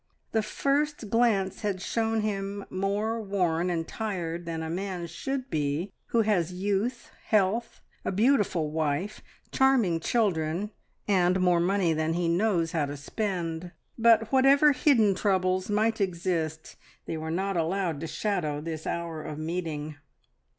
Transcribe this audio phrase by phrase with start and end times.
[0.31, 5.93] The first glance had shown him more worn and tired than a man should be
[6.07, 10.71] who has youth, health, a beautiful wife, charming children,
[11.07, 16.77] and more money than he knows how to spend; but whatever hidden troubles might exist,
[17.05, 19.97] they were not allowed to shadow this hour of meeting.